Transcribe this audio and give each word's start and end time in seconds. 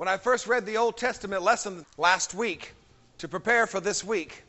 When 0.00 0.08
I 0.08 0.16
first 0.16 0.46
read 0.46 0.64
the 0.64 0.78
Old 0.78 0.96
Testament 0.96 1.42
lesson 1.42 1.84
last 1.98 2.32
week 2.32 2.72
to 3.18 3.28
prepare 3.28 3.66
for 3.66 3.80
this 3.80 4.02
week, 4.02 4.44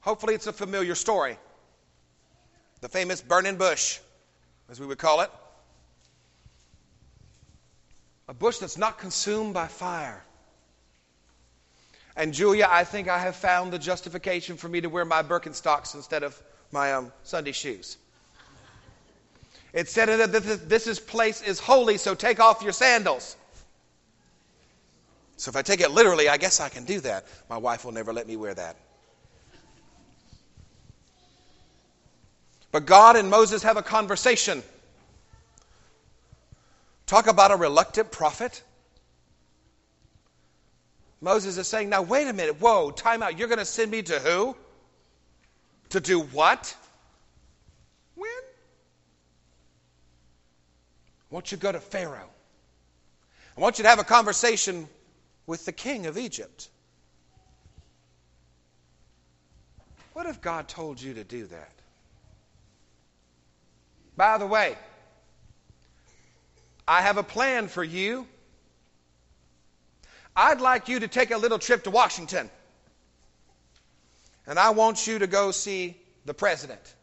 hopefully 0.00 0.34
it's 0.34 0.46
a 0.46 0.52
familiar 0.52 0.94
story. 0.94 1.38
The 2.82 2.90
famous 2.90 3.22
burning 3.22 3.56
bush, 3.56 3.98
as 4.68 4.78
we 4.78 4.84
would 4.84 4.98
call 4.98 5.22
it. 5.22 5.30
A 8.28 8.34
bush 8.34 8.58
that's 8.58 8.76
not 8.76 8.98
consumed 8.98 9.54
by 9.54 9.68
fire. 9.68 10.22
And 12.14 12.34
Julia, 12.34 12.68
I 12.70 12.84
think 12.84 13.08
I 13.08 13.20
have 13.20 13.36
found 13.36 13.72
the 13.72 13.78
justification 13.78 14.58
for 14.58 14.68
me 14.68 14.82
to 14.82 14.90
wear 14.90 15.06
my 15.06 15.22
Birkenstocks 15.22 15.94
instead 15.94 16.22
of 16.22 16.38
my 16.72 16.92
um, 16.92 17.10
Sunday 17.22 17.52
shoes. 17.52 17.96
It 19.72 19.88
said 19.88 20.10
that 20.10 20.30
this, 20.30 20.84
this 20.84 21.00
place 21.00 21.40
is 21.40 21.58
holy, 21.58 21.96
so 21.96 22.14
take 22.14 22.38
off 22.38 22.62
your 22.62 22.72
sandals. 22.74 23.36
So 25.36 25.48
if 25.48 25.56
I 25.56 25.62
take 25.62 25.80
it 25.80 25.90
literally, 25.90 26.28
I 26.28 26.36
guess 26.36 26.60
I 26.60 26.68
can 26.68 26.84
do 26.84 27.00
that. 27.00 27.26
My 27.50 27.58
wife 27.58 27.84
will 27.84 27.92
never 27.92 28.12
let 28.12 28.26
me 28.26 28.36
wear 28.36 28.54
that. 28.54 28.76
But 32.70 32.86
God 32.86 33.16
and 33.16 33.30
Moses 33.30 33.62
have 33.62 33.76
a 33.76 33.82
conversation. 33.82 34.62
Talk 37.06 37.26
about 37.26 37.52
a 37.52 37.56
reluctant 37.56 38.10
prophet. 38.10 38.62
Moses 41.20 41.56
is 41.56 41.68
saying, 41.68 41.88
Now, 41.88 42.02
wait 42.02 42.26
a 42.26 42.32
minute. 42.32 42.60
Whoa, 42.60 42.90
time 42.90 43.22
out. 43.22 43.38
You're 43.38 43.48
going 43.48 43.58
to 43.58 43.64
send 43.64 43.90
me 43.90 44.02
to 44.02 44.18
who? 44.18 44.56
To 45.90 46.00
do 46.00 46.20
what? 46.20 46.76
When? 48.14 48.28
Won't 51.30 51.52
you 51.52 51.58
go 51.58 51.72
to 51.72 51.80
Pharaoh. 51.80 52.28
I 53.56 53.60
want 53.60 53.78
you 53.78 53.84
to 53.84 53.88
have 53.88 54.00
a 54.00 54.04
conversation 54.04 54.88
with 55.46 55.64
the 55.64 55.72
king 55.72 56.06
of 56.06 56.16
Egypt. 56.16 56.68
What 60.12 60.26
if 60.26 60.40
God 60.40 60.68
told 60.68 61.00
you 61.00 61.14
to 61.14 61.24
do 61.24 61.46
that? 61.46 61.72
By 64.16 64.38
the 64.38 64.46
way, 64.46 64.76
I 66.86 67.02
have 67.02 67.16
a 67.16 67.22
plan 67.22 67.68
for 67.68 67.82
you. 67.82 68.26
I'd 70.36 70.60
like 70.60 70.88
you 70.88 71.00
to 71.00 71.08
take 71.08 71.30
a 71.30 71.36
little 71.36 71.58
trip 71.58 71.84
to 71.84 71.90
Washington. 71.90 72.50
And 74.46 74.58
I 74.58 74.70
want 74.70 75.06
you 75.06 75.18
to 75.18 75.26
go 75.26 75.50
see 75.50 75.96
the 76.24 76.34
president. 76.34 76.94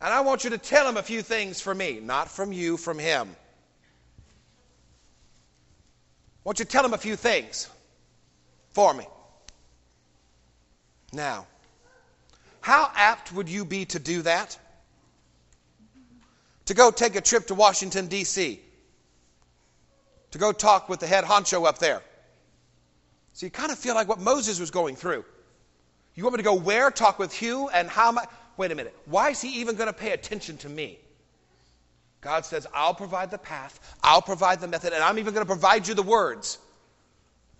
And 0.00 0.12
I 0.12 0.20
want 0.20 0.44
you 0.44 0.50
to 0.50 0.58
tell 0.58 0.88
him 0.88 0.96
a 0.96 1.02
few 1.02 1.22
things 1.22 1.60
for 1.60 1.74
me, 1.74 2.00
not 2.00 2.30
from 2.30 2.52
you, 2.52 2.76
from 2.76 2.98
him. 2.98 3.34
I 6.48 6.50
want 6.50 6.60
you 6.60 6.64
tell 6.64 6.82
him 6.82 6.94
a 6.94 6.96
few 6.96 7.14
things 7.14 7.68
for 8.70 8.94
me. 8.94 9.04
Now, 11.12 11.46
how 12.62 12.90
apt 12.94 13.34
would 13.34 13.50
you 13.50 13.66
be 13.66 13.84
to 13.84 13.98
do 13.98 14.22
that? 14.22 14.58
To 16.64 16.72
go 16.72 16.90
take 16.90 17.16
a 17.16 17.20
trip 17.20 17.48
to 17.48 17.54
Washington, 17.54 18.06
D.C., 18.06 18.62
to 20.30 20.38
go 20.38 20.50
talk 20.52 20.88
with 20.88 21.00
the 21.00 21.06
head 21.06 21.24
honcho 21.24 21.66
up 21.66 21.80
there. 21.80 22.00
So 23.34 23.44
you 23.44 23.50
kind 23.50 23.70
of 23.70 23.78
feel 23.78 23.94
like 23.94 24.08
what 24.08 24.18
Moses 24.18 24.58
was 24.58 24.70
going 24.70 24.96
through. 24.96 25.26
You 26.14 26.24
want 26.24 26.32
me 26.32 26.38
to 26.38 26.44
go 26.44 26.54
where? 26.54 26.90
Talk 26.90 27.18
with 27.18 27.36
who? 27.36 27.68
And 27.68 27.90
how 27.90 28.10
much? 28.10 28.26
Wait 28.56 28.72
a 28.72 28.74
minute. 28.74 28.96
Why 29.04 29.28
is 29.28 29.42
he 29.42 29.60
even 29.60 29.76
going 29.76 29.88
to 29.88 29.92
pay 29.92 30.12
attention 30.12 30.56
to 30.58 30.70
me? 30.70 30.98
God 32.20 32.44
says, 32.44 32.66
I'll 32.74 32.94
provide 32.94 33.30
the 33.30 33.38
path, 33.38 33.78
I'll 34.02 34.22
provide 34.22 34.60
the 34.60 34.68
method, 34.68 34.92
and 34.92 35.02
I'm 35.02 35.18
even 35.18 35.34
going 35.34 35.46
to 35.46 35.50
provide 35.50 35.86
you 35.86 35.94
the 35.94 36.02
words. 36.02 36.58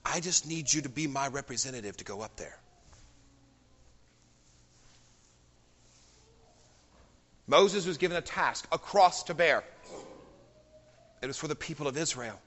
I 0.05 0.21
just 0.21 0.49
need 0.49 0.73
you 0.73 0.83
to 0.83 0.89
be 0.89 1.07
my 1.07 1.29
representative 1.29 1.97
to 1.99 2.05
go 2.05 2.23
up 2.23 2.37
there. 2.37 2.59
Moses 7.47 7.87
was 7.87 7.97
given 7.97 8.17
a 8.17 8.21
task, 8.21 8.67
a 8.71 8.79
cross 8.79 9.25
to 9.25 9.35
bear. 9.35 9.65
It 11.23 11.27
was 11.27 11.39
for 11.39 11.49
the 11.49 11.55
people 11.55 11.87
of 11.87 11.97
Israel. 11.97 12.39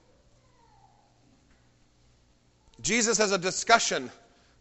Jesus 2.82 3.18
has 3.18 3.32
a 3.32 3.38
discussion 3.38 4.12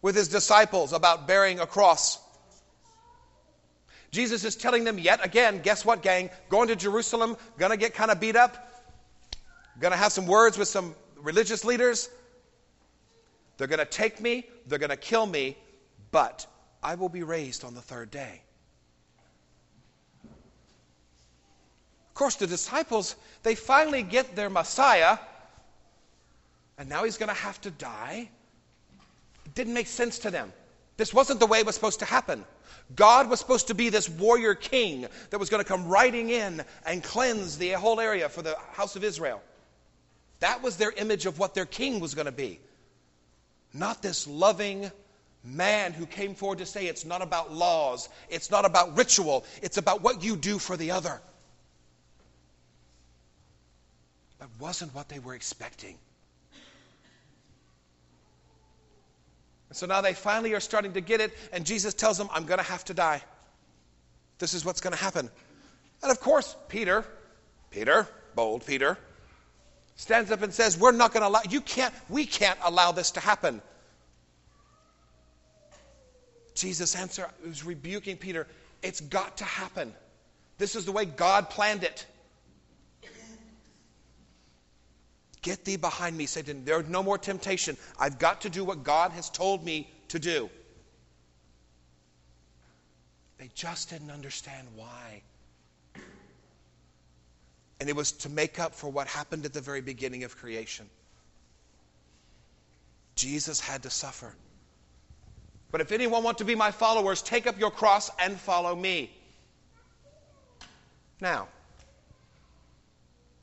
with 0.03 0.15
his 0.15 0.29
disciples 0.29 0.93
about 0.93 1.27
bearing 1.27 1.61
a 1.61 1.67
cross. 1.67 2.19
Jesus 4.11 4.45
is 4.45 4.57
telling 4.57 4.85
them 4.85 4.99
yet 4.99 5.25
again, 5.25 5.61
guess 5.63 5.85
what, 5.85 6.03
gang? 6.03 6.31
Going 6.49 6.69
to 6.69 6.77
Jerusalem, 6.77 7.37
gonna 7.59 7.77
get 7.77 7.95
kind 7.95 8.11
of 8.11 8.19
beat 8.19 8.37
up, 8.37 8.85
gonna 9.79 9.97
have 9.97 10.13
some 10.13 10.27
words 10.27 10.59
with 10.59 10.69
some 10.69 10.95
religious 11.17 11.65
leaders. 11.65 12.11
They're 13.57 13.69
gonna 13.69 13.85
take 13.85 14.21
me, 14.21 14.47
they're 14.67 14.79
gonna 14.79 14.97
kill 14.97 15.27
me, 15.27 15.57
but 16.11 16.47
I 16.83 16.97
will 16.97 17.09
be 17.09 17.23
raised 17.23 17.65
on 17.65 17.75
the 17.75 17.81
third 17.81 18.11
day. 18.11 18.43
Of 22.09 22.15
course, 22.15 22.37
the 22.37 22.47
disciples, 22.47 23.17
they 23.43 23.55
finally 23.55 24.03
get 24.03 24.35
their 24.35 24.51
Messiah, 24.51 25.19
and 26.79 26.89
now 26.89 27.05
he's 27.05 27.17
gonna 27.17 27.33
have 27.33 27.61
to 27.61 27.71
die. 27.71 28.29
It 29.47 29.55
didn't 29.55 29.75
make 29.75 29.87
sense 29.87 30.19
to 30.21 30.31
them. 30.31 30.53
This 31.01 31.15
wasn't 31.15 31.41
the 31.41 31.47
way 31.47 31.61
it 31.61 31.65
was 31.65 31.75
supposed 31.75 32.01
to 32.01 32.05
happen. 32.05 32.45
God 32.95 33.31
was 33.31 33.41
supposed 33.41 33.69
to 33.69 33.75
be 33.75 33.89
this 33.89 34.07
warrior 34.07 34.55
king 34.55 35.07
that 35.31 35.39
was 35.39 35.49
going 35.49 35.65
to 35.65 35.67
come 35.67 35.89
riding 35.89 36.29
in 36.29 36.63
and 36.85 37.03
cleanse 37.03 37.57
the 37.57 37.71
whole 37.71 38.01
area 38.01 38.29
for 38.29 38.43
the 38.43 38.55
house 38.73 38.97
of 38.97 39.03
Israel. 39.03 39.41
That 40.41 40.63
was 40.63 40.77
their 40.77 40.91
image 40.91 41.25
of 41.25 41.39
what 41.39 41.55
their 41.55 41.65
king 41.65 42.01
was 42.01 42.15
going 42.15 42.27
to 42.27 42.33
be. 42.33 42.61
Not 43.73 44.03
this 44.03 44.27
loving 44.27 44.93
man 45.43 45.95
who 45.95 46.05
came 46.05 46.35
forward 46.35 46.59
to 46.59 46.67
say 46.67 46.87
it's 46.87 47.07
not 47.07 47.23
about 47.23 47.51
laws, 47.51 48.11
it's 48.29 48.51
not 48.51 48.67
about 48.67 48.95
ritual, 48.95 49.47
it's 49.63 49.79
about 49.79 50.03
what 50.03 50.23
you 50.23 50.37
do 50.37 50.59
for 50.59 50.77
the 50.77 50.91
other. 50.91 51.19
That 54.39 54.51
wasn't 54.59 54.95
what 54.95 55.09
they 55.09 55.19
were 55.19 55.35
expecting. 55.35 55.97
And 59.71 59.77
so 59.77 59.87
now 59.87 60.01
they 60.01 60.13
finally 60.13 60.53
are 60.53 60.61
starting 60.61 60.93
to 60.95 61.01
get 61.01 61.21
it, 61.21 61.33
and 61.53 61.65
Jesus 61.65 61.95
tells 61.95 62.19
them, 62.19 62.29
I'm 62.33 62.45
going 62.45 62.59
to 62.59 62.65
have 62.65 62.85
to 62.87 62.95
die. 62.95 63.23
This 64.39 64.53
is 64.53 64.65
what's 64.65 64.81
going 64.81 64.95
to 64.95 65.03
happen. 65.03 65.31
And 66.03 66.11
of 66.11 66.21
course, 66.21 66.57
Peter, 66.69 67.05
Peter, 67.71 68.09
bold 68.35 68.67
Peter, 68.67 68.99
stands 69.95 70.33
up 70.33 70.43
and 70.43 70.53
says, 70.53 70.77
We're 70.77 70.91
not 70.91 71.13
going 71.13 71.23
to 71.23 71.29
allow, 71.29 71.43
you 71.49 71.61
can't, 71.61 71.95
we 72.09 72.27
can't 72.27 72.59
allow 72.65 72.91
this 72.91 73.13
to 73.13 73.21
happen. 73.21 73.63
Jesus' 76.55 76.97
answer 76.97 77.29
was 77.47 77.65
rebuking 77.65 78.17
Peter, 78.17 78.49
It's 78.83 79.01
got 79.01 79.37
to 79.37 79.45
happen. 79.45 79.95
This 80.59 80.75
is 80.75 80.85
the 80.85 80.93
way 80.93 81.05
God 81.05 81.49
planned 81.49 81.85
it. 81.85 82.07
Get 85.43 85.65
thee 85.65 85.77
behind 85.77 86.17
me, 86.17 86.27
Satan. 86.27 86.65
There's 86.65 86.89
no 86.89 87.03
more 87.03 87.17
temptation. 87.17 87.77
I've 87.99 88.19
got 88.19 88.43
to 88.43 88.51
do 88.51 88.65
what 88.65 88.83
God 88.85 89.13
has 89.13 89.31
told 89.31 89.65
me 89.65 89.91
to 90.09 90.19
do. 90.19 90.51
They 93.39 93.49
just 93.55 93.89
didn't 93.89 94.11
understand 94.11 94.69
why. 94.77 95.23
And 97.81 97.89
it 97.89 97.97
was 97.97 98.13
to 98.13 98.29
make 98.29 98.61
up 98.61 98.75
for 98.75 98.91
what 98.91 99.07
happened 99.07 99.47
at 99.47 99.55
the 99.55 99.63
very 99.63 99.81
beginning 99.81 100.25
of 100.25 100.37
creation. 100.37 100.87
Jesus 103.15 103.61
had 103.61 103.83
to 103.85 103.91
suffer. 103.91 104.35
But 105.71 105.81
if 105.81 105.91
anyone 105.91 106.23
want 106.23 106.39
to 106.39 106.45
be 106.45 106.55
my 106.55 106.71
followers, 106.71 107.23
take 107.23 107.47
up 107.47 107.59
your 107.59 107.71
cross 107.71 108.11
and 108.19 108.39
follow 108.39 108.77
me. 108.77 109.11
Now, 111.21 111.49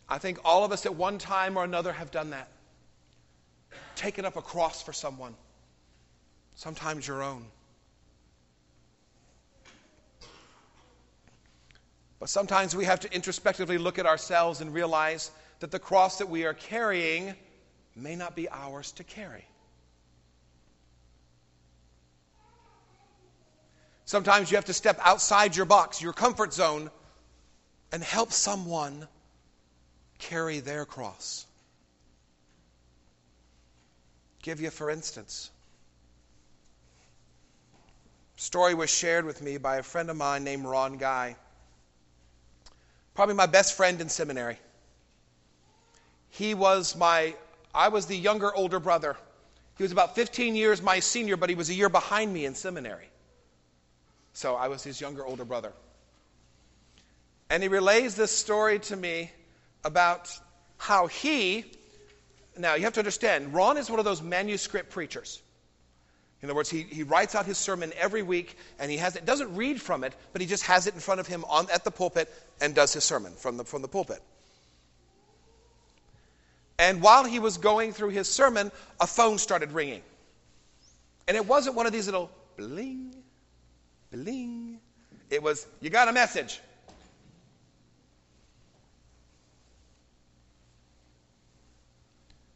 I 0.10 0.18
think 0.18 0.40
all 0.46 0.64
of 0.64 0.72
us 0.72 0.86
at 0.86 0.96
one 0.96 1.18
time 1.18 1.58
or 1.58 1.64
another 1.64 1.92
have 1.92 2.12
done 2.12 2.30
that. 2.30 2.50
Taken 3.96 4.26
up 4.26 4.38
a 4.38 4.42
cross 4.42 4.82
for 4.82 4.94
someone, 4.94 5.36
sometimes 6.56 7.08
your 7.08 7.24
own. 7.24 7.46
But 12.20 12.30
sometimes 12.30 12.76
we 12.76 12.86
have 12.86 13.02
to 13.02 13.14
introspectively 13.14 13.78
look 13.78 14.00
at 14.00 14.06
ourselves 14.06 14.62
and 14.62 14.74
realize 14.74 15.30
that 15.60 15.72
the 15.72 15.80
cross 15.80 16.20
that 16.20 16.30
we 16.30 16.46
are 16.46 16.54
carrying 16.54 17.36
may 17.96 18.16
not 18.16 18.36
be 18.36 18.50
ours 18.50 18.92
to 18.94 19.04
carry. 19.04 19.46
Sometimes 24.06 24.50
you 24.50 24.58
have 24.58 24.66
to 24.66 24.74
step 24.74 24.98
outside 25.04 25.56
your 25.56 25.66
box, 25.66 26.02
your 26.02 26.14
comfort 26.14 26.54
zone, 26.54 26.90
and 27.92 28.02
help 28.02 28.32
someone 28.32 29.08
carry 30.20 30.60
their 30.60 30.86
cross. 30.86 31.46
Give 34.42 34.62
you, 34.62 34.70
for 34.70 34.90
instance, 34.90 35.50
story 38.38 38.74
was 38.74 38.90
shared 38.90 39.26
with 39.26 39.42
me 39.42 39.58
by 39.58 39.78
a 39.78 39.84
friend 39.84 40.10
of 40.10 40.16
mine 40.16 40.44
named 40.44 40.66
Ron 40.66 40.98
Guy. 40.98 41.36
Probably 43.14 43.36
my 43.36 43.48
best 43.48 43.76
friend 43.76 44.00
in 44.00 44.10
seminary. 44.10 44.58
He 46.30 46.54
was 46.54 46.96
my 46.96 47.36
I 47.74 47.90
was 47.90 48.06
the 48.06 48.16
younger 48.16 48.54
older 48.56 48.80
brother. 48.80 49.18
He 49.78 49.84
was 49.84 49.92
about 49.92 50.16
15 50.16 50.56
years 50.56 50.82
my 50.82 51.00
senior, 51.00 51.38
but 51.38 51.50
he 51.50 51.56
was 51.56 51.70
a 51.70 51.74
year 51.74 51.90
behind 51.90 52.34
me 52.34 52.46
in 52.46 52.56
seminary. 52.56 53.10
So 54.34 54.56
I 54.56 54.68
was 54.68 54.84
his 54.84 55.02
younger 55.02 55.26
older 55.26 55.46
brother. 55.46 55.74
And 57.50 57.62
he 57.62 57.70
relays 57.70 58.16
this 58.16 58.32
story 58.32 58.80
to 58.80 58.96
me 58.96 59.32
about 59.84 60.32
how 60.78 61.08
he, 61.08 61.66
now 62.58 62.76
you 62.76 62.84
have 62.84 62.94
to 62.94 63.00
understand, 63.00 63.54
Ron 63.54 63.78
is 63.78 63.90
one 63.90 64.00
of 64.00 64.06
those 64.06 64.22
manuscript 64.22 64.90
preachers. 64.90 65.42
In 66.42 66.50
other 66.50 66.56
words, 66.56 66.70
he, 66.70 66.84
he 66.84 67.04
writes 67.04 67.34
out 67.34 67.46
his 67.46 67.58
sermon 67.58 67.92
every 67.98 68.22
week 68.22 68.58
and 68.80 68.92
he 68.92 68.98
has 68.98 69.16
it, 69.16 69.26
doesn't 69.26 69.56
read 69.56 69.82
from 69.82 70.04
it, 70.04 70.14
but 70.34 70.42
he 70.42 70.48
just 70.48 70.64
has 70.64 70.86
it 70.86 70.94
in 70.94 71.00
front 71.00 71.20
of 71.20 71.28
him 71.28 71.44
on, 71.46 71.68
at 71.74 71.84
the 71.84 71.92
pulpit 71.92 72.32
and 72.62 72.76
does 72.76 72.94
his 72.94 73.04
sermon 73.04 73.34
from 73.34 73.58
the, 73.58 73.64
from 73.64 73.82
the 73.82 73.88
pulpit. 73.88 74.22
And 76.80 77.02
while 77.02 77.24
he 77.24 77.40
was 77.40 77.58
going 77.58 77.92
through 77.92 78.10
his 78.10 78.30
sermon, 78.30 78.72
a 79.02 79.08
phone 79.08 79.40
started 79.40 79.72
ringing. 79.72 80.04
And 81.28 81.36
it 81.36 81.46
wasn't 81.46 81.76
one 81.76 81.88
of 81.88 81.92
these 81.92 82.06
little 82.06 82.30
bling, 82.56 83.16
bling. 84.12 84.80
It 85.32 85.42
was, 85.42 85.66
you 85.82 85.90
got 85.90 86.08
a 86.08 86.14
message. 86.14 86.62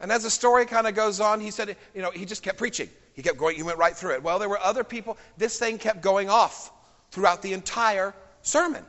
And 0.02 0.12
as 0.12 0.24
the 0.24 0.30
story 0.30 0.66
kind 0.66 0.88
of 0.88 0.96
goes 0.96 1.20
on, 1.20 1.40
he 1.40 1.52
said, 1.52 1.78
you 1.94 2.02
know, 2.02 2.10
he 2.10 2.26
just 2.26 2.42
kept 2.42 2.58
preaching. 2.58 2.90
He 3.14 3.22
kept 3.22 3.38
going, 3.38 3.56
he 3.56 3.64
went 3.64 3.78
right 3.78 3.96
through 3.96 4.16
it. 4.16 4.24
Well, 4.24 4.40
there 4.40 4.50
were 4.50 4.60
other 4.60 4.84
people. 4.84 5.18
This 5.38 5.60
thing 5.60 5.78
kept 5.78 6.02
going 6.02 6.30
off 6.30 6.72
throughout 7.12 7.42
the 7.42 7.54
entire 7.54 8.14
sermon. 8.42 8.84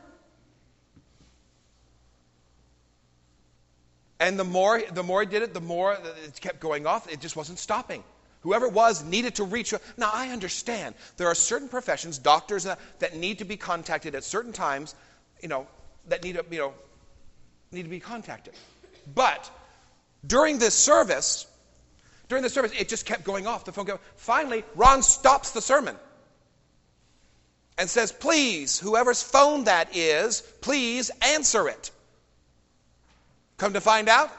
And 4.19 4.39
the 4.39 4.43
more, 4.43 4.81
the 4.93 5.03
more 5.03 5.21
he 5.21 5.27
did 5.27 5.43
it, 5.43 5.53
the 5.53 5.61
more 5.61 5.93
it 5.93 6.39
kept 6.41 6.59
going 6.59 6.87
off. 6.87 7.11
It 7.11 7.19
just 7.19 7.35
wasn't 7.35 7.59
stopping. 7.59 8.03
Whoever 8.41 8.65
it 8.65 8.73
was 8.73 9.03
needed 9.03 9.35
to 9.35 9.43
reach. 9.43 9.73
Now, 9.97 10.09
I 10.13 10.29
understand 10.29 10.95
there 11.17 11.27
are 11.27 11.35
certain 11.35 11.69
professions, 11.69 12.17
doctors, 12.17 12.63
that, 12.63 12.79
that 12.99 13.15
need 13.15 13.37
to 13.39 13.45
be 13.45 13.55
contacted 13.55 14.15
at 14.15 14.23
certain 14.23 14.51
times, 14.51 14.95
you 15.41 15.49
know, 15.49 15.67
that 16.07 16.23
need 16.23 16.35
to, 16.35 16.45
you 16.49 16.57
know, 16.57 16.73
need 17.71 17.83
to 17.83 17.89
be 17.89 17.99
contacted. 17.99 18.53
But 19.13 19.49
during 20.25 20.57
this 20.57 20.73
service, 20.73 21.47
during 22.29 22.43
the 22.43 22.49
service, 22.49 22.71
it 22.77 22.89
just 22.89 23.05
kept 23.05 23.23
going 23.23 23.47
off. 23.47 23.65
The 23.65 23.71
phone 23.71 23.85
kept. 23.85 24.03
Finally, 24.15 24.63
Ron 24.75 25.03
stops 25.03 25.51
the 25.51 25.61
sermon 25.61 25.95
and 27.77 27.89
says, 27.89 28.11
Please, 28.11 28.79
whoever's 28.79 29.21
phone 29.21 29.65
that 29.65 29.95
is, 29.95 30.41
please 30.61 31.11
answer 31.21 31.67
it. 31.67 31.91
Come 33.57 33.73
to 33.73 33.81
find 33.81 34.09
out, 34.09 34.31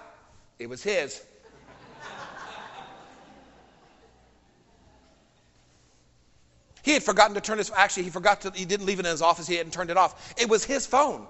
it 0.58 0.68
was 0.68 0.82
his. 0.82 1.22
he 6.82 6.92
had 6.92 7.02
forgotten 7.02 7.34
to 7.34 7.40
turn 7.40 7.58
his 7.58 7.72
actually 7.74 8.02
he 8.02 8.10
forgot 8.10 8.42
to 8.42 8.50
he 8.54 8.66
didn't 8.66 8.84
leave 8.84 9.00
it 9.00 9.06
in 9.06 9.10
his 9.10 9.22
office 9.22 9.46
he 9.46 9.54
hadn't 9.54 9.72
turned 9.72 9.90
it 9.90 9.96
off 9.96 10.34
it 10.38 10.48
was 10.48 10.64
his 10.64 10.86
phone 10.86 11.26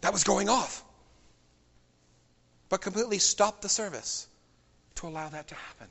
that 0.00 0.10
was 0.10 0.24
going 0.24 0.48
off 0.48 0.82
but 2.70 2.80
completely 2.80 3.18
stop 3.18 3.60
the 3.60 3.68
service 3.68 4.26
to 4.94 5.06
allow 5.06 5.28
that 5.28 5.48
to 5.48 5.54
happen. 5.54 5.88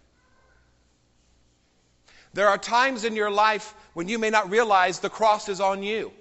There 2.34 2.48
are 2.48 2.58
times 2.58 3.04
in 3.04 3.16
your 3.16 3.30
life 3.30 3.76
when 3.94 4.08
you 4.08 4.18
may 4.18 4.30
not 4.30 4.50
realize 4.50 5.00
the 5.00 5.10
cross 5.10 5.50
is 5.50 5.60
on 5.60 5.84
you. 5.84 6.12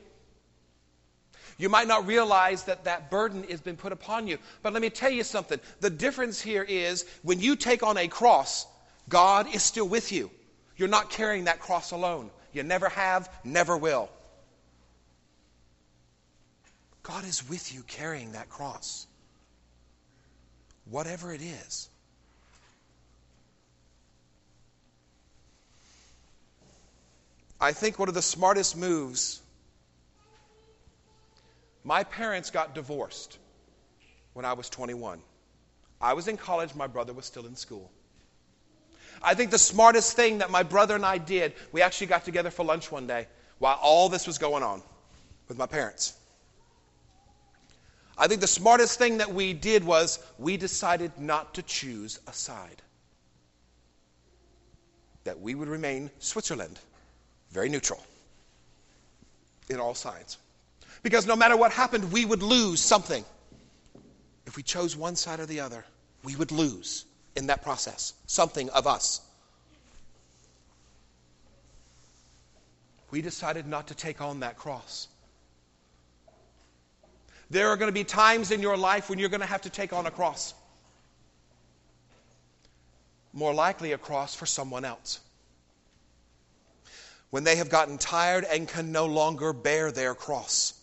You 1.58 1.68
might 1.68 1.88
not 1.88 2.06
realize 2.06 2.64
that 2.64 2.84
that 2.84 3.10
burden 3.10 3.44
has 3.50 3.60
been 3.60 3.76
put 3.76 3.92
upon 3.92 4.26
you. 4.26 4.38
But 4.62 4.72
let 4.72 4.82
me 4.82 4.90
tell 4.90 5.10
you 5.10 5.24
something. 5.24 5.60
The 5.80 5.90
difference 5.90 6.40
here 6.40 6.62
is 6.62 7.04
when 7.22 7.40
you 7.40 7.56
take 7.56 7.82
on 7.82 7.96
a 7.96 8.08
cross, 8.08 8.66
God 9.08 9.52
is 9.54 9.62
still 9.62 9.88
with 9.88 10.12
you. 10.12 10.30
You're 10.76 10.88
not 10.88 11.10
carrying 11.10 11.44
that 11.44 11.60
cross 11.60 11.90
alone. 11.90 12.30
You 12.52 12.62
never 12.62 12.88
have, 12.88 13.28
never 13.44 13.76
will. 13.76 14.08
God 17.02 17.24
is 17.24 17.48
with 17.48 17.74
you 17.74 17.82
carrying 17.82 18.32
that 18.32 18.48
cross 18.48 19.07
whatever 20.90 21.32
it 21.32 21.42
is. 21.42 21.88
I 27.60 27.72
think 27.72 27.98
one 27.98 28.08
of 28.08 28.14
the 28.14 28.22
smartest 28.22 28.76
moves, 28.76 29.40
my 31.82 32.04
parents 32.04 32.50
got 32.50 32.74
divorced 32.74 33.38
when 34.32 34.44
I 34.44 34.52
was 34.52 34.70
21. 34.70 35.20
I 36.00 36.12
was 36.12 36.28
in 36.28 36.36
college, 36.36 36.74
my 36.74 36.86
brother 36.86 37.12
was 37.12 37.26
still 37.26 37.46
in 37.46 37.56
school. 37.56 37.90
I 39.20 39.34
think 39.34 39.50
the 39.50 39.58
smartest 39.58 40.14
thing 40.14 40.38
that 40.38 40.50
my 40.50 40.62
brother 40.62 40.94
and 40.94 41.04
I 41.04 41.18
did, 41.18 41.54
we 41.72 41.82
actually 41.82 42.06
got 42.06 42.24
together 42.24 42.50
for 42.50 42.64
lunch 42.64 42.92
one 42.92 43.08
day 43.08 43.26
while 43.58 43.78
all 43.82 44.08
this 44.08 44.26
was 44.26 44.38
going 44.38 44.62
on 44.62 44.80
with 45.48 45.58
my 45.58 45.66
parents. 45.66 46.17
I 48.18 48.26
think 48.26 48.40
the 48.40 48.48
smartest 48.48 48.98
thing 48.98 49.18
that 49.18 49.32
we 49.32 49.52
did 49.52 49.84
was 49.84 50.18
we 50.38 50.56
decided 50.56 51.12
not 51.18 51.54
to 51.54 51.62
choose 51.62 52.18
a 52.26 52.32
side. 52.32 52.82
That 55.22 55.40
we 55.40 55.54
would 55.54 55.68
remain 55.68 56.10
Switzerland, 56.18 56.80
very 57.52 57.68
neutral 57.68 58.02
in 59.70 59.78
all 59.78 59.94
sides. 59.94 60.36
Because 61.02 61.26
no 61.26 61.36
matter 61.36 61.56
what 61.56 61.70
happened, 61.70 62.10
we 62.10 62.24
would 62.24 62.42
lose 62.42 62.80
something. 62.80 63.24
If 64.46 64.56
we 64.56 64.64
chose 64.64 64.96
one 64.96 65.14
side 65.14 65.38
or 65.38 65.46
the 65.46 65.60
other, 65.60 65.84
we 66.24 66.34
would 66.34 66.50
lose 66.50 67.04
in 67.36 67.46
that 67.46 67.62
process 67.62 68.14
something 68.26 68.68
of 68.70 68.86
us. 68.88 69.20
We 73.10 73.22
decided 73.22 73.66
not 73.66 73.86
to 73.88 73.94
take 73.94 74.20
on 74.20 74.40
that 74.40 74.56
cross. 74.56 75.06
There 77.50 77.68
are 77.68 77.76
going 77.76 77.88
to 77.88 77.92
be 77.92 78.04
times 78.04 78.50
in 78.50 78.60
your 78.60 78.76
life 78.76 79.08
when 79.08 79.18
you're 79.18 79.28
going 79.28 79.40
to 79.40 79.46
have 79.46 79.62
to 79.62 79.70
take 79.70 79.92
on 79.92 80.06
a 80.06 80.10
cross. 80.10 80.54
More 83.32 83.54
likely, 83.54 83.92
a 83.92 83.98
cross 83.98 84.34
for 84.34 84.46
someone 84.46 84.84
else. 84.84 85.20
When 87.30 87.44
they 87.44 87.56
have 87.56 87.68
gotten 87.68 87.98
tired 87.98 88.44
and 88.44 88.66
can 88.66 88.92
no 88.92 89.06
longer 89.06 89.52
bear 89.52 89.92
their 89.92 90.14
cross. 90.14 90.74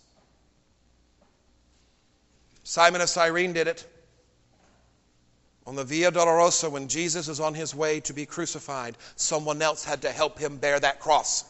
Simon 2.63 3.01
of 3.01 3.09
Cyrene 3.09 3.53
did 3.53 3.67
it. 3.67 3.87
On 5.67 5.75
the 5.75 5.83
Via 5.83 6.11
Dolorosa, 6.11 6.69
when 6.69 6.87
Jesus 6.87 7.27
is 7.27 7.39
on 7.39 7.55
his 7.55 7.73
way 7.73 7.99
to 8.01 8.13
be 8.13 8.25
crucified, 8.25 8.97
someone 9.15 9.61
else 9.61 9.83
had 9.83 10.03
to 10.03 10.11
help 10.11 10.37
him 10.37 10.57
bear 10.57 10.79
that 10.79 10.99
cross. 10.99 11.43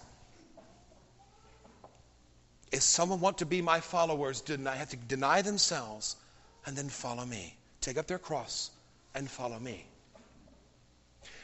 If 2.75 2.83
someone 2.83 3.21
want 3.21 3.37
to 3.37 3.45
be 3.45 3.61
my 3.61 3.79
followers, 3.79 4.41
deny, 4.41 4.75
have 4.75 4.89
to 4.89 4.97
deny 4.97 5.41
themselves 5.41 6.17
and 6.65 6.75
then 6.75 6.89
follow 6.89 7.25
me. 7.25 7.55
Take 7.79 7.97
up 7.97 8.05
their 8.05 8.19
cross 8.19 8.69
and 9.13 9.31
follow 9.31 9.57
me. 9.59 9.85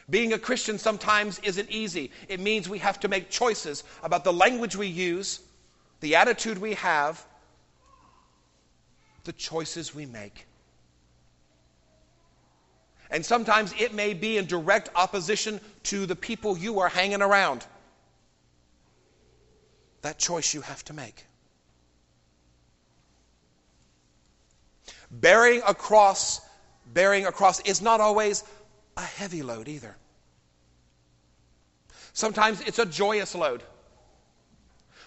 Being 0.09 0.33
a 0.33 0.37
Christian 0.37 0.77
sometimes 0.77 1.39
isn't 1.39 1.71
easy. 1.71 2.11
It 2.27 2.41
means 2.41 2.67
we 2.67 2.79
have 2.79 2.99
to 2.99 3.07
make 3.07 3.29
choices 3.29 3.85
about 4.03 4.25
the 4.25 4.33
language 4.33 4.75
we 4.75 4.87
use, 4.87 5.39
the 6.01 6.17
attitude 6.17 6.57
we 6.57 6.73
have, 6.73 7.25
the 9.23 9.31
choices 9.31 9.95
we 9.95 10.05
make. 10.05 10.47
And 13.09 13.25
sometimes 13.25 13.73
it 13.79 13.93
may 13.93 14.13
be 14.13 14.37
in 14.37 14.47
direct 14.47 14.89
opposition 14.95 15.61
to 15.83 16.05
the 16.05 16.15
people 16.17 16.57
you 16.57 16.81
are 16.81 16.89
hanging 16.89 17.21
around 17.21 17.65
that 20.01 20.17
choice 20.17 20.53
you 20.53 20.61
have 20.61 20.83
to 20.85 20.93
make. 20.93 21.25
Bearing 25.11 25.61
a 25.67 25.73
cross, 25.73 26.41
bearing 26.93 27.25
a 27.25 27.31
cross 27.31 27.59
is 27.61 27.81
not 27.81 27.99
always 27.99 28.43
a 28.97 29.01
heavy 29.01 29.43
load 29.43 29.67
either. 29.67 29.95
Sometimes 32.13 32.61
it's 32.61 32.79
a 32.79 32.85
joyous 32.85 33.35
load. 33.35 33.63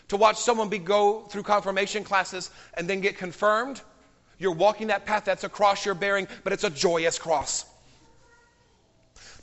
To 0.09 0.17
watch 0.17 0.37
someone 0.37 0.69
be, 0.69 0.79
go 0.79 1.23
through 1.23 1.43
confirmation 1.43 2.05
classes 2.05 2.51
and 2.75 2.89
then 2.89 3.01
get 3.01 3.17
confirmed, 3.17 3.81
you're 4.39 4.53
walking 4.53 4.89
that 4.89 5.07
path, 5.07 5.25
that's 5.25 5.45
a 5.45 5.49
cross 5.49 5.87
you're 5.87 5.95
bearing, 5.95 6.29
but 6.43 6.53
it's 6.53 6.65
a 6.65 6.71
joyous 6.71 7.19
cross. 7.19 7.65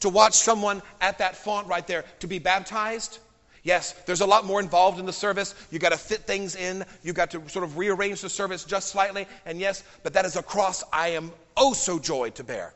To 0.02 0.10
watch 0.10 0.34
someone 0.34 0.82
at 1.00 1.18
that 1.20 1.36
font 1.36 1.68
right 1.68 1.86
there 1.86 2.06
to 2.20 2.28
be 2.28 2.40
baptized, 2.40 3.20
Yes, 3.64 3.94
there's 4.06 4.22
a 4.22 4.26
lot 4.26 4.46
more 4.46 4.60
involved 4.60 5.00
in 5.00 5.06
the 5.06 5.14
service. 5.14 5.54
You've 5.70 5.82
got 5.82 5.92
to 5.92 5.98
fit 5.98 6.22
things 6.22 6.56
in. 6.56 6.84
You've 7.04 7.16
got 7.16 7.32
to 7.32 7.48
sort 7.48 7.64
of 7.64 7.78
rearrange 7.78 8.22
the 8.22 8.30
service 8.30 8.64
just 8.64 8.90
slightly. 8.90 9.28
And 9.46 9.60
yes, 9.60 9.84
but 10.02 10.14
that 10.14 10.26
is 10.26 10.36
a 10.36 10.42
cross 10.42 10.84
I 10.92 11.10
am 11.10 11.32
oh 11.56 11.74
so 11.74 12.00
joyed 12.00 12.36
to 12.36 12.44
bear. 12.44 12.74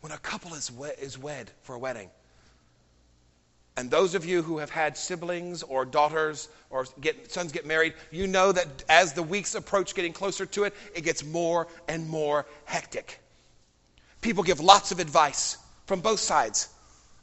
When 0.00 0.12
a 0.12 0.18
couple 0.18 0.52
is, 0.54 0.70
wed, 0.70 0.96
is 1.00 1.16
wed 1.16 1.50
for 1.62 1.74
a 1.74 1.78
wedding, 1.78 2.10
and 3.76 3.90
those 3.90 4.14
of 4.14 4.26
you 4.26 4.42
who 4.42 4.58
have 4.58 4.68
had 4.68 4.98
siblings 4.98 5.62
or 5.62 5.86
daughters 5.86 6.48
or 6.68 6.84
get, 7.00 7.32
sons 7.32 7.52
get 7.52 7.64
married, 7.64 7.94
you 8.10 8.26
know 8.26 8.52
that 8.52 8.66
as 8.88 9.14
the 9.14 9.22
weeks 9.22 9.54
approach 9.54 9.94
getting 9.94 10.12
closer 10.12 10.44
to 10.44 10.64
it, 10.64 10.74
it 10.94 11.02
gets 11.02 11.24
more 11.24 11.68
and 11.88 12.06
more 12.08 12.44
hectic. 12.66 13.20
People 14.20 14.42
give 14.42 14.60
lots 14.60 14.92
of 14.92 14.98
advice 14.98 15.56
from 15.86 16.00
both 16.00 16.20
sides 16.20 16.68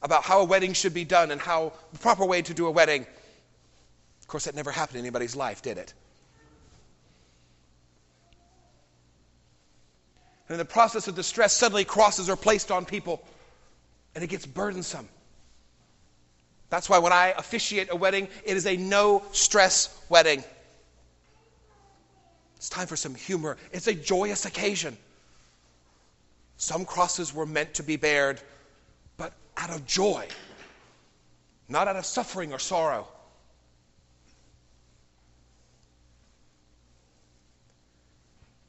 about 0.01 0.23
how 0.23 0.41
a 0.41 0.45
wedding 0.45 0.73
should 0.73 0.93
be 0.93 1.03
done 1.03 1.31
and 1.31 1.41
how 1.41 1.73
the 1.91 1.99
proper 1.99 2.25
way 2.25 2.41
to 2.41 2.53
do 2.53 2.67
a 2.67 2.71
wedding. 2.71 3.05
Of 4.21 4.27
course, 4.27 4.45
that 4.45 4.55
never 4.55 4.71
happened 4.71 4.97
in 4.97 5.05
anybody's 5.05 5.35
life, 5.35 5.61
did 5.61 5.77
it? 5.77 5.93
And 10.47 10.55
in 10.55 10.57
the 10.57 10.65
process 10.65 11.07
of 11.07 11.15
distress, 11.15 11.53
suddenly 11.53 11.85
crosses 11.85 12.29
are 12.29 12.35
placed 12.35 12.71
on 12.71 12.85
people, 12.85 13.23
and 14.15 14.23
it 14.23 14.27
gets 14.27 14.45
burdensome. 14.45 15.07
That's 16.69 16.89
why 16.89 16.99
when 16.99 17.13
I 17.13 17.33
officiate 17.37 17.89
a 17.91 17.95
wedding, 17.95 18.27
it 18.43 18.57
is 18.57 18.65
a 18.65 18.77
no 18.77 19.23
stress 19.31 19.95
wedding. 20.09 20.43
It's 22.55 22.69
time 22.69 22.87
for 22.87 22.95
some 22.95 23.15
humor. 23.15 23.57
It's 23.71 23.87
a 23.87 23.93
joyous 23.93 24.45
occasion. 24.45 24.97
Some 26.57 26.83
crosses 26.83 27.33
were 27.33 27.45
meant 27.45 27.75
to 27.75 27.83
be 27.83 27.95
bared, 27.95 28.41
out 29.59 29.69
of 29.69 29.85
joy, 29.85 30.25
not 31.67 31.87
out 31.87 31.97
of 31.97 32.05
suffering 32.05 32.53
or 32.53 32.59
sorrow. 32.59 33.07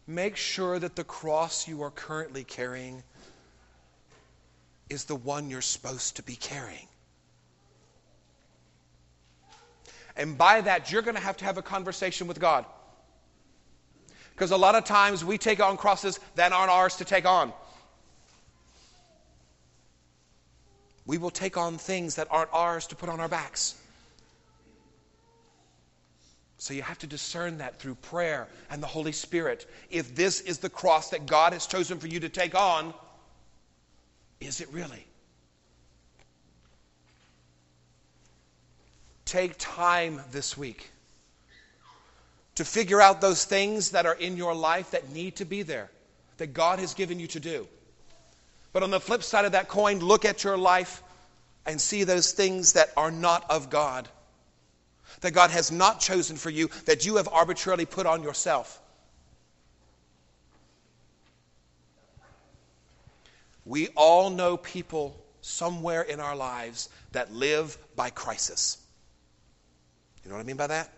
Make 0.06 0.37
sure 0.37 0.78
that 0.80 0.97
the 0.97 1.04
cross 1.04 1.68
you 1.68 1.82
are 1.82 1.92
currently 1.92 2.42
carrying 2.42 3.04
is 4.88 5.04
the 5.04 5.14
one 5.14 5.49
you're 5.49 5.61
supposed 5.61 6.16
to 6.16 6.25
be 6.25 6.35
carrying. 6.35 6.88
And 10.16 10.37
by 10.37 10.61
that, 10.62 10.90
you're 10.90 11.02
going 11.02 11.14
to 11.14 11.23
have 11.23 11.37
to 11.37 11.44
have 11.44 11.56
a 11.56 11.62
conversation 11.62 12.26
with 12.26 12.40
God. 12.40 12.64
Because 14.32 14.50
a 14.50 14.56
lot 14.56 14.75
of 14.75 14.85
times 14.85 15.25
we 15.25 15.38
take 15.38 15.61
on 15.61 15.76
crosses 15.76 16.18
that 16.35 16.50
aren't 16.50 16.70
ours 16.70 16.97
to 16.97 17.04
take 17.04 17.25
on. 17.25 17.52
We 21.11 21.19
will 21.19 21.33
take 21.33 21.57
on 21.57 21.76
things 21.76 22.14
that 22.14 22.29
aren't 22.31 22.50
ours 22.52 22.87
to 22.87 22.95
put 22.95 23.09
on 23.09 23.19
our 23.19 23.26
backs. 23.26 23.75
So 26.59 26.73
you 26.73 26.83
have 26.83 27.00
to 27.00 27.09
discern 27.09 27.59
that 27.59 27.81
through 27.81 27.97
prayer 27.97 28.47
and 28.71 28.81
the 28.81 28.87
Holy 28.87 29.11
Spirit. 29.11 29.69
If 29.90 30.14
this 30.14 30.40
is 30.40 30.59
the 30.59 30.71
cross 30.71 31.11
that 31.11 31.26
God 31.26 31.52
has 31.52 31.67
chosen 31.67 31.99
for 31.99 32.07
you 32.07 32.21
to 32.21 32.29
take 32.29 32.55
on, 32.55 32.95
is 34.38 34.61
it 34.61 34.69
really? 34.71 35.05
Take 39.25 39.55
time 39.59 40.21
this 40.31 40.57
week 40.57 40.93
to 42.55 42.64
figure 42.64 43.00
out 43.00 43.21
those 43.21 43.45
things 43.45 43.90
that 43.90 44.07
are 44.07 44.14
in 44.14 44.37
your 44.37 44.55
life 44.55 44.93
that 44.93 45.11
need 45.11 45.35
to 45.37 45.45
be 45.45 45.62
there, 45.62 45.90
that 46.37 46.55
God 46.55 46.79
has 46.79 46.95
given 46.95 47.19
you 47.19 47.26
to 47.26 47.40
do. 47.40 47.67
But 48.73 48.83
on 48.83 48.91
the 48.91 49.00
flip 49.00 49.23
side 49.23 49.45
of 49.45 49.53
that 49.53 49.69
coin, 49.69 49.99
look 49.99 50.25
at 50.25 50.45
your 50.45 50.57
life 50.57 51.03
and 51.67 51.81
see 51.81 52.05
those 52.05 52.33
things 52.33 52.75
that 52.75 52.91
are 52.97 53.11
not 53.11 53.50
of 53.50 53.71
God, 53.71 54.09
that 55.21 55.33
God 55.33 55.50
has 55.50 55.71
not 55.71 56.00
chosen 56.00 56.37
for 56.37 56.50
you, 56.50 56.71
that 56.87 57.05
you 57.05 57.17
have 57.17 57.29
arbitrarily 57.29 57.87
put 57.87 58.07
on 58.07 58.23
yourself. 58.23 58.81
We 63.65 63.89
all 63.89 64.31
know 64.31 64.57
people 64.57 65.17
somewhere 65.43 66.03
in 66.03 66.21
our 66.21 66.37
lives 66.37 66.89
that 67.12 67.33
live 67.33 67.77
by 67.97 68.11
crisis. 68.11 68.79
You 70.25 70.31
know 70.31 70.37
what 70.37 70.43
I 70.43 70.47
mean 70.47 70.57
by 70.57 70.69
that? 70.69 70.93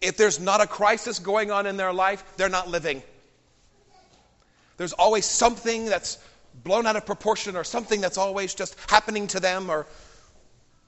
If 0.00 0.16
there's 0.16 0.40
not 0.40 0.60
a 0.60 0.66
crisis 0.66 1.18
going 1.18 1.50
on 1.50 1.66
in 1.66 1.76
their 1.76 1.92
life, 1.92 2.24
they're 2.36 2.48
not 2.48 2.68
living. 2.68 3.02
There's 4.76 4.92
always 4.92 5.24
something 5.26 5.86
that's 5.86 6.18
blown 6.54 6.86
out 6.86 6.96
of 6.96 7.06
proportion 7.06 7.56
or 7.56 7.64
something 7.64 8.00
that's 8.00 8.18
always 8.18 8.54
just 8.54 8.76
happening 8.88 9.26
to 9.28 9.40
them 9.40 9.70
or 9.70 9.86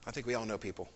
I 0.05 0.11
think 0.11 0.25
we 0.25 0.33
all 0.33 0.45
know 0.45 0.57
people. 0.57 0.89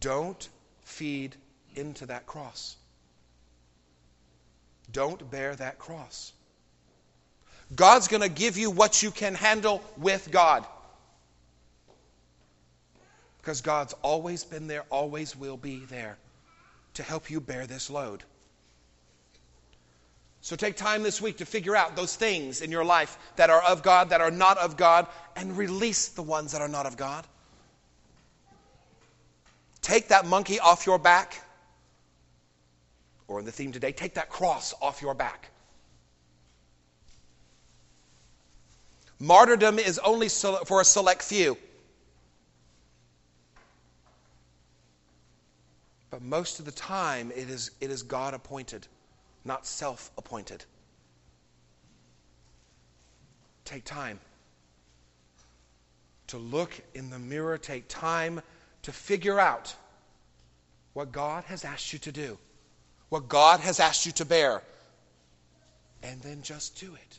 Don't 0.00 0.48
feed 0.82 1.36
into 1.76 2.06
that 2.06 2.26
cross. 2.26 2.76
Don't 4.92 5.30
bear 5.30 5.54
that 5.56 5.78
cross. 5.78 6.32
God's 7.74 8.08
going 8.08 8.22
to 8.22 8.28
give 8.28 8.58
you 8.58 8.70
what 8.70 9.02
you 9.02 9.10
can 9.10 9.34
handle 9.34 9.82
with 9.96 10.30
God. 10.30 10.66
Because 13.38 13.60
God's 13.60 13.94
always 14.02 14.42
been 14.42 14.66
there, 14.66 14.84
always 14.90 15.36
will 15.36 15.56
be 15.56 15.84
there 15.84 16.18
to 16.94 17.02
help 17.02 17.30
you 17.30 17.40
bear 17.40 17.66
this 17.66 17.88
load. 17.88 18.24
So 20.42 20.56
take 20.56 20.76
time 20.76 21.02
this 21.02 21.20
week 21.20 21.36
to 21.38 21.46
figure 21.46 21.76
out 21.76 21.96
those 21.96 22.16
things 22.16 22.62
in 22.62 22.70
your 22.70 22.84
life 22.84 23.18
that 23.36 23.50
are 23.50 23.62
of 23.62 23.82
God, 23.82 24.10
that 24.10 24.20
are 24.20 24.30
not 24.30 24.56
of 24.58 24.76
God, 24.76 25.06
and 25.36 25.56
release 25.56 26.08
the 26.08 26.22
ones 26.22 26.52
that 26.52 26.62
are 26.62 26.68
not 26.68 26.86
of 26.86 26.96
God. 26.96 27.26
Take 29.82 30.08
that 30.08 30.26
monkey 30.26 30.58
off 30.58 30.86
your 30.86 30.98
back, 30.98 31.42
or 33.28 33.38
in 33.38 33.44
the 33.44 33.52
theme 33.52 33.72
today, 33.72 33.92
take 33.92 34.14
that 34.14 34.28
cross 34.28 34.74
off 34.80 35.02
your 35.02 35.14
back. 35.14 35.50
Martyrdom 39.18 39.78
is 39.78 39.98
only 39.98 40.28
for 40.30 40.80
a 40.80 40.84
select 40.84 41.22
few. 41.22 41.56
But 46.10 46.22
most 46.22 46.58
of 46.58 46.64
the 46.64 46.72
time, 46.72 47.30
it 47.30 47.50
is, 47.50 47.70
it 47.80 47.90
is 47.90 48.02
God 48.02 48.34
appointed, 48.34 48.86
not 49.44 49.66
self 49.66 50.10
appointed. 50.18 50.64
Take 53.64 53.84
time 53.84 54.18
to 56.28 56.38
look 56.38 56.72
in 56.94 57.10
the 57.10 57.18
mirror, 57.18 57.58
take 57.58 57.88
time 57.88 58.40
to 58.82 58.92
figure 58.92 59.38
out 59.38 59.74
what 60.92 61.12
God 61.12 61.44
has 61.44 61.64
asked 61.64 61.92
you 61.92 61.98
to 62.00 62.12
do, 62.12 62.38
what 63.08 63.28
God 63.28 63.60
has 63.60 63.80
asked 63.80 64.06
you 64.06 64.12
to 64.12 64.24
bear, 64.24 64.62
and 66.02 66.20
then 66.22 66.42
just 66.42 66.78
do 66.80 66.94
it. 66.94 67.18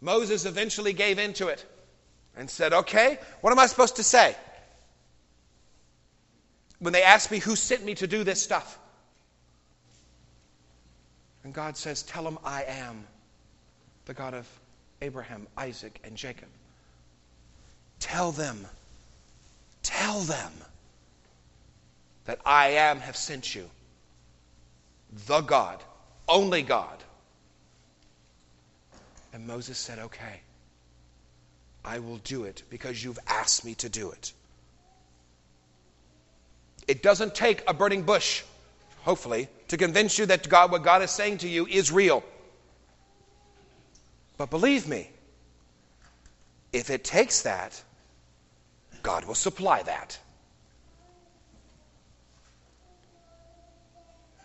Moses 0.00 0.44
eventually 0.44 0.92
gave 0.92 1.18
in 1.18 1.32
to 1.34 1.48
it 1.48 1.64
and 2.36 2.50
said, 2.50 2.72
Okay, 2.72 3.18
what 3.40 3.52
am 3.52 3.58
I 3.58 3.66
supposed 3.66 3.96
to 3.96 4.02
say? 4.02 4.36
when 6.84 6.92
they 6.92 7.02
ask 7.02 7.30
me 7.30 7.38
who 7.38 7.56
sent 7.56 7.82
me 7.82 7.94
to 7.94 8.06
do 8.06 8.24
this 8.24 8.42
stuff. 8.42 8.78
And 11.44 11.52
God 11.52 11.76
says, 11.76 12.02
Tell 12.02 12.24
them 12.24 12.38
I 12.42 12.64
am 12.64 13.06
the 14.06 14.14
God 14.14 14.34
of 14.34 14.48
Abraham, 15.02 15.46
Isaac, 15.56 16.00
and 16.02 16.16
Jacob. 16.16 16.48
Tell 18.00 18.32
them, 18.32 18.66
tell 19.82 20.20
them 20.20 20.52
that 22.24 22.40
I 22.44 22.68
am 22.70 22.98
have 23.00 23.16
sent 23.16 23.54
you. 23.54 23.68
The 25.26 25.42
God, 25.42 25.82
only 26.28 26.62
God. 26.62 27.02
And 29.32 29.46
Moses 29.46 29.78
said, 29.78 29.98
Okay, 29.98 30.40
I 31.84 31.98
will 31.98 32.18
do 32.18 32.44
it 32.44 32.62
because 32.70 33.04
you've 33.04 33.18
asked 33.26 33.64
me 33.64 33.74
to 33.76 33.88
do 33.88 34.10
it. 34.10 34.32
It 36.88 37.02
doesn't 37.02 37.34
take 37.34 37.62
a 37.68 37.74
burning 37.74 38.02
bush, 38.02 38.42
hopefully, 39.02 39.48
to 39.74 39.84
convince 39.84 40.20
you 40.20 40.26
that 40.26 40.48
God, 40.48 40.70
what 40.70 40.84
God 40.84 41.02
is 41.02 41.10
saying 41.10 41.38
to 41.38 41.48
you 41.48 41.66
is 41.66 41.90
real. 41.90 42.22
But 44.38 44.48
believe 44.48 44.86
me, 44.86 45.10
if 46.72 46.90
it 46.90 47.02
takes 47.02 47.42
that, 47.42 47.82
God 49.02 49.24
will 49.24 49.34
supply 49.34 49.82
that. 49.82 50.16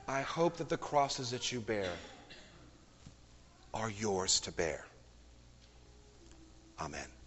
I 0.08 0.22
hope 0.22 0.58
that 0.58 0.68
the 0.68 0.78
crosses 0.78 1.30
that 1.30 1.52
you 1.52 1.60
bear 1.60 1.92
are 3.72 3.92
yours 3.92 4.40
to 4.42 4.52
bear. 4.52 4.84
Amen. 6.80 7.19